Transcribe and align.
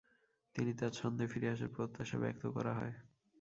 তিনি 0.55 0.71
তার 0.73 0.91
ছন্দে 0.91 1.25
ফিরে 1.27 1.47
আসার 1.49 1.73
প্রত্যাশা 1.75 2.17
ব্যক্ত 2.23 2.43
করা 2.55 2.71
হয়। 2.73 2.93